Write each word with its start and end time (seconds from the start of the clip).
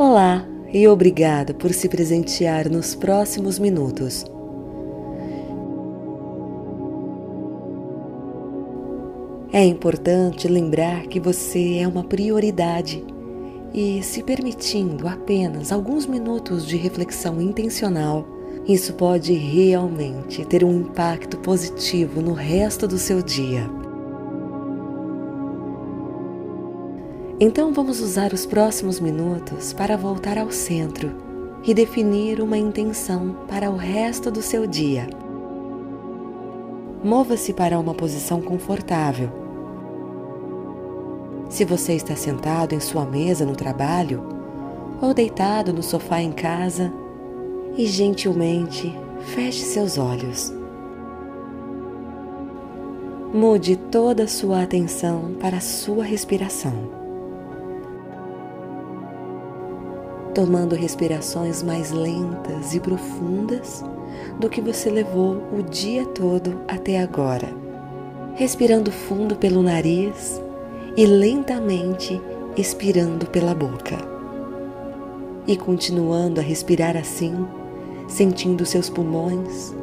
Olá 0.00 0.46
e 0.72 0.86
obrigada 0.86 1.52
por 1.52 1.72
se 1.72 1.88
presentear 1.88 2.70
nos 2.70 2.94
próximos 2.94 3.58
minutos. 3.58 4.24
É 9.52 9.64
importante 9.64 10.46
lembrar 10.46 11.08
que 11.08 11.18
você 11.18 11.78
é 11.78 11.88
uma 11.88 12.04
prioridade 12.04 13.04
e, 13.74 14.00
se 14.04 14.22
permitindo 14.22 15.08
apenas 15.08 15.72
alguns 15.72 16.06
minutos 16.06 16.64
de 16.64 16.76
reflexão 16.76 17.40
intencional, 17.40 18.24
isso 18.68 18.94
pode 18.94 19.32
realmente 19.32 20.44
ter 20.44 20.62
um 20.62 20.82
impacto 20.82 21.38
positivo 21.38 22.22
no 22.22 22.34
resto 22.34 22.86
do 22.86 22.98
seu 22.98 23.20
dia. 23.20 23.87
Então 27.40 27.72
vamos 27.72 28.00
usar 28.00 28.32
os 28.32 28.44
próximos 28.44 28.98
minutos 28.98 29.72
para 29.72 29.96
voltar 29.96 30.36
ao 30.36 30.50
centro 30.50 31.12
e 31.62 31.72
definir 31.72 32.40
uma 32.40 32.58
intenção 32.58 33.36
para 33.46 33.70
o 33.70 33.76
resto 33.76 34.28
do 34.28 34.42
seu 34.42 34.66
dia. 34.66 35.08
Mova-se 37.04 37.52
para 37.52 37.78
uma 37.78 37.94
posição 37.94 38.40
confortável. 38.40 39.30
Se 41.48 41.64
você 41.64 41.92
está 41.92 42.16
sentado 42.16 42.74
em 42.74 42.80
sua 42.80 43.06
mesa 43.06 43.46
no 43.46 43.54
trabalho 43.54 44.20
ou 45.00 45.14
deitado 45.14 45.72
no 45.72 45.82
sofá 45.82 46.20
em 46.20 46.32
casa, 46.32 46.92
e 47.76 47.86
gentilmente 47.86 48.92
feche 49.20 49.60
seus 49.60 49.96
olhos. 49.96 50.52
Mude 53.32 53.76
toda 53.76 54.24
a 54.24 54.28
sua 54.28 54.62
atenção 54.62 55.36
para 55.38 55.58
a 55.58 55.60
sua 55.60 56.02
respiração. 56.02 56.97
Tomando 60.38 60.76
respirações 60.76 61.64
mais 61.64 61.90
lentas 61.90 62.72
e 62.72 62.78
profundas 62.78 63.84
do 64.38 64.48
que 64.48 64.60
você 64.60 64.88
levou 64.88 65.42
o 65.52 65.64
dia 65.64 66.06
todo 66.06 66.60
até 66.68 67.02
agora. 67.02 67.48
Respirando 68.36 68.92
fundo 68.92 69.34
pelo 69.34 69.64
nariz 69.64 70.40
e 70.96 71.04
lentamente 71.06 72.22
expirando 72.56 73.26
pela 73.26 73.52
boca. 73.52 73.96
E 75.44 75.56
continuando 75.56 76.38
a 76.38 76.44
respirar 76.44 76.96
assim, 76.96 77.44
sentindo 78.06 78.64
seus 78.64 78.88
pulmões, 78.88 79.74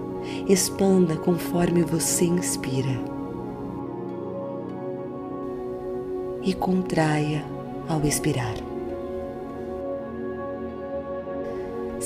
expanda 0.48 1.18
conforme 1.18 1.84
você 1.84 2.24
inspira. 2.24 2.98
E 6.42 6.54
contraia 6.54 7.44
ao 7.90 8.00
expirar. 8.06 8.75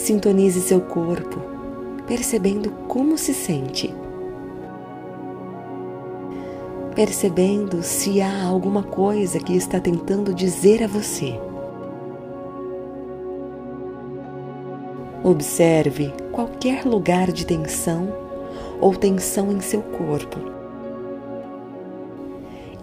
Sintonize 0.09 0.59
seu 0.61 0.81
corpo, 0.81 1.39
percebendo 2.07 2.71
como 2.87 3.15
se 3.15 3.31
sente. 3.31 3.93
Percebendo 6.95 7.83
se 7.83 8.19
há 8.19 8.43
alguma 8.43 8.81
coisa 8.81 9.37
que 9.37 9.55
está 9.55 9.79
tentando 9.79 10.33
dizer 10.33 10.81
a 10.83 10.87
você. 10.87 11.39
Observe 15.23 16.11
qualquer 16.31 16.85
lugar 16.85 17.31
de 17.31 17.45
tensão 17.45 18.11
ou 18.81 18.95
tensão 18.95 19.51
em 19.51 19.61
seu 19.61 19.83
corpo 19.83 20.39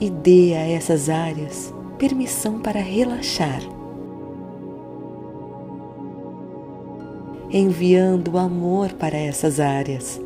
e 0.00 0.08
dê 0.08 0.54
a 0.54 0.64
essas 0.64 1.08
áreas 1.08 1.74
permissão 1.98 2.60
para 2.60 2.78
relaxar. 2.78 3.75
Enviando 7.50 8.38
amor 8.38 8.92
para 8.94 9.16
essas 9.16 9.60
áreas. 9.60 10.20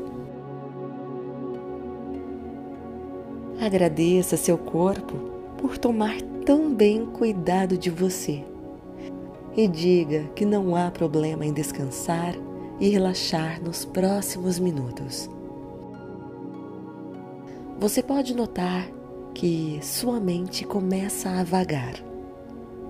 Agradeça 3.61 4.37
seu 4.37 4.57
corpo 4.57 5.17
por 5.59 5.77
tomar 5.77 6.21
tão 6.47 6.75
bem 6.75 7.05
cuidado 7.05 7.77
de 7.77 7.91
você 7.91 8.43
e 9.55 9.69
diga 9.69 10.25
que 10.35 10.47
não 10.47 10.75
há 10.75 10.91
problema 10.91 11.45
em 11.45 11.53
descansar 11.53 12.35
e 12.79 12.89
relaxar 12.89 13.63
nos 13.63 13.85
próximos 13.85 14.59
minutos. 14.59 15.29
Você 17.79 18.03
pode 18.03 18.35
notar 18.35 18.89
que 19.35 19.79
sua 19.83 20.19
mente 20.19 20.65
começa 20.65 21.29
a 21.31 21.45
vagar. 21.45 21.95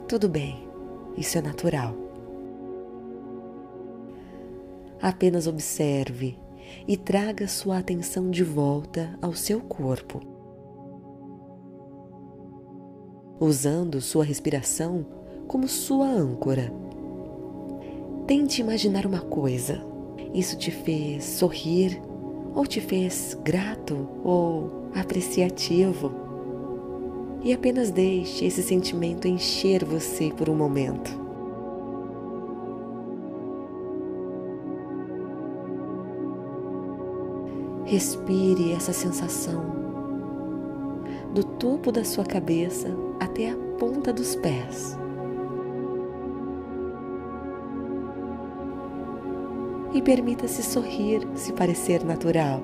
Tudo 0.07 0.29
bem, 0.29 0.69
isso 1.17 1.39
é 1.39 1.43
natural. 1.43 2.10
Apenas 5.03 5.47
observe 5.47 6.39
e 6.87 6.97
traga 6.97 7.49
sua 7.49 7.79
atenção 7.79 8.31
de 8.31 8.45
volta 8.45 9.19
ao 9.23 9.33
seu 9.33 9.61
corpo. 9.61 10.21
Usando 13.41 14.01
sua 14.03 14.25
respiração 14.25 15.07
como 15.49 15.67
sua 15.67 16.07
âncora. 16.07 16.71
Tente 18.27 18.61
imaginar 18.61 19.07
uma 19.07 19.21
coisa. 19.21 19.83
Isso 20.35 20.59
te 20.59 20.71
fez 20.71 21.25
sorrir 21.25 22.01
ou 22.55 22.67
te 22.67 22.81
fez 22.81 23.35
grato 23.43 24.07
ou 24.23 24.91
apreciativo. 24.95 26.13
E 27.43 27.55
apenas 27.55 27.91
deixe 27.91 28.45
esse 28.45 28.63
sentimento 28.63 29.27
encher 29.27 29.83
você 29.83 30.31
por 30.31 30.51
um 30.51 30.55
momento. 30.55 31.30
Respire 37.91 38.73
essa 38.73 38.93
sensação 38.93 39.65
do 41.35 41.43
topo 41.43 41.91
da 41.91 42.05
sua 42.05 42.25
cabeça 42.25 42.97
até 43.19 43.51
a 43.51 43.57
ponta 43.81 44.13
dos 44.13 44.37
pés. 44.37 44.97
E 49.93 50.01
permita-se 50.01 50.63
sorrir 50.63 51.27
se 51.35 51.53
parecer 51.53 52.05
natural. 52.05 52.63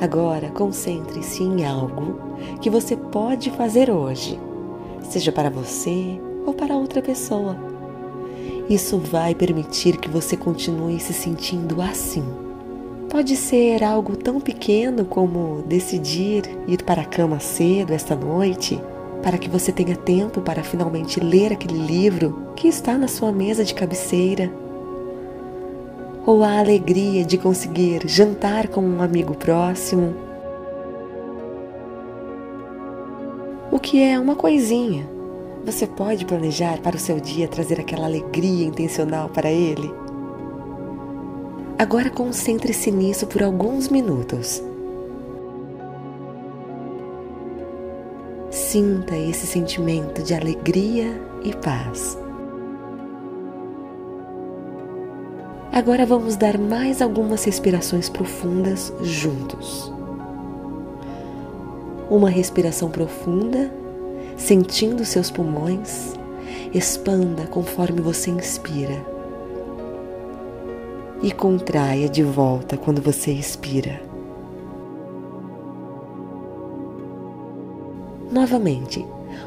Agora 0.00 0.52
concentre-se 0.52 1.42
em 1.42 1.66
algo 1.66 2.16
que 2.60 2.70
você 2.70 2.96
pode 2.96 3.50
fazer 3.50 3.90
hoje, 3.90 4.38
seja 5.02 5.32
para 5.32 5.50
você 5.50 6.16
ou 6.46 6.54
para 6.54 6.76
outra 6.76 7.02
pessoa 7.02 7.73
isso 8.68 8.98
vai 8.98 9.34
permitir 9.34 9.98
que 9.98 10.08
você 10.08 10.36
continue 10.36 10.98
se 10.98 11.12
sentindo 11.12 11.82
assim. 11.82 12.24
Pode 13.10 13.36
ser 13.36 13.84
algo 13.84 14.16
tão 14.16 14.40
pequeno 14.40 15.04
como 15.04 15.62
decidir 15.66 16.44
ir 16.66 16.82
para 16.82 17.02
a 17.02 17.04
cama 17.04 17.38
cedo 17.40 17.92
esta 17.92 18.16
noite, 18.16 18.80
para 19.22 19.38
que 19.38 19.48
você 19.48 19.70
tenha 19.70 19.94
tempo 19.94 20.40
para 20.40 20.64
finalmente 20.64 21.20
ler 21.20 21.52
aquele 21.52 21.78
livro 21.78 22.52
que 22.56 22.66
está 22.66 22.96
na 22.96 23.06
sua 23.06 23.30
mesa 23.30 23.64
de 23.64 23.74
cabeceira. 23.74 24.50
Ou 26.26 26.42
a 26.42 26.58
alegria 26.58 27.22
de 27.24 27.36
conseguir 27.36 28.08
jantar 28.08 28.68
com 28.68 28.80
um 28.80 29.02
amigo 29.02 29.34
próximo. 29.34 30.14
O 33.70 33.78
que 33.78 34.02
é 34.02 34.18
uma 34.18 34.34
coisinha 34.34 35.13
você 35.64 35.86
pode 35.86 36.26
planejar 36.26 36.80
para 36.80 36.96
o 36.96 36.98
seu 36.98 37.18
dia 37.18 37.48
trazer 37.48 37.80
aquela 37.80 38.06
alegria 38.06 38.66
intencional 38.66 39.30
para 39.30 39.50
ele? 39.50 39.90
Agora 41.78 42.10
concentre-se 42.10 42.90
nisso 42.90 43.26
por 43.26 43.42
alguns 43.42 43.88
minutos. 43.88 44.62
Sinta 48.50 49.16
esse 49.16 49.46
sentimento 49.46 50.22
de 50.22 50.34
alegria 50.34 51.20
e 51.42 51.54
paz. 51.56 52.18
Agora 55.72 56.06
vamos 56.06 56.36
dar 56.36 56.56
mais 56.56 57.02
algumas 57.02 57.42
respirações 57.42 58.08
profundas 58.08 58.92
juntos. 59.00 59.92
Uma 62.08 62.30
respiração 62.30 62.90
profunda 62.90 63.83
sentindo 64.36 65.04
seus 65.04 65.30
pulmões, 65.30 66.14
expanda 66.72 67.46
conforme 67.46 68.00
você 68.00 68.30
inspira 68.30 69.04
e 71.22 71.32
contraia 71.32 72.08
de 72.08 72.22
volta 72.22 72.76
quando 72.76 73.00
você 73.00 73.32
expira. 73.32 74.00
Novamente, 78.30 79.06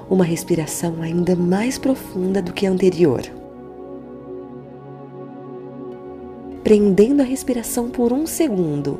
uma 0.09 0.23
respiração 0.23 1.01
ainda 1.01 1.35
mais 1.35 1.77
profunda 1.77 2.41
do 2.41 2.53
que 2.53 2.65
a 2.65 2.71
anterior. 2.71 3.21
Prendendo 6.63 7.21
a 7.21 7.25
respiração 7.25 7.89
por 7.89 8.11
um 8.11 8.25
segundo 8.25 8.99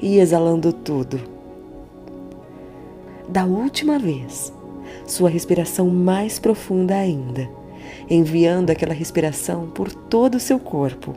e 0.00 0.18
exalando 0.18 0.72
tudo 0.72 1.37
da 3.28 3.44
última 3.44 3.98
vez. 3.98 4.52
sua 5.06 5.28
respiração 5.28 5.88
mais 5.88 6.38
profunda 6.38 6.94
ainda, 6.94 7.48
enviando 8.08 8.70
aquela 8.70 8.94
respiração 8.94 9.68
por 9.68 9.92
todo 9.92 10.36
o 10.36 10.40
seu 10.40 10.58
corpo 10.58 11.14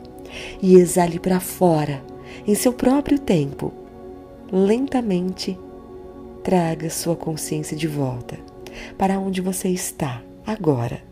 e 0.62 0.76
exale 0.76 1.18
para 1.18 1.40
fora, 1.40 2.02
em 2.46 2.54
seu 2.54 2.72
próprio 2.72 3.18
tempo. 3.18 3.72
Lentamente, 4.50 5.58
traga 6.42 6.90
sua 6.90 7.16
consciência 7.16 7.76
de 7.76 7.86
volta 7.86 8.38
para 8.96 9.18
onde 9.18 9.40
você 9.40 9.68
está 9.68 10.22
agora. 10.46 11.02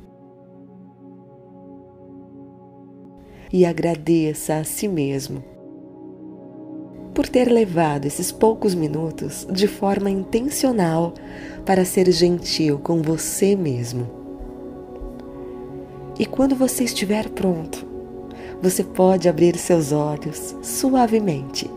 E 3.53 3.65
agradeça 3.65 4.57
a 4.57 4.65
si 4.65 4.87
mesmo 4.87 5.43
por 7.21 7.29
ter 7.29 7.53
levado 7.53 8.07
esses 8.07 8.33
poucos 8.33 8.75
minutos 8.75 9.47
de 9.53 9.69
forma 9.69 10.09
intencional 10.09 11.13
para 11.67 11.85
ser 11.85 12.11
gentil 12.11 12.79
com 12.79 13.03
você 13.03 13.55
mesmo. 13.55 14.09
E 16.19 16.25
quando 16.25 16.57
você 16.57 16.85
estiver 16.85 17.29
pronto, 17.29 17.87
você 18.63 18.83
pode 18.83 19.29
abrir 19.29 19.59
seus 19.59 19.93
olhos 19.93 20.57
suavemente 20.63 21.71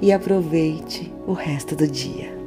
e 0.00 0.12
aproveite 0.12 1.12
o 1.26 1.32
resto 1.32 1.74
do 1.74 1.88
dia. 1.88 2.37